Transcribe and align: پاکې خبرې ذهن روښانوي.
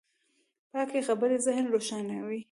پاکې 0.71 0.99
خبرې 1.07 1.37
ذهن 1.45 1.65
روښانوي. 1.73 2.39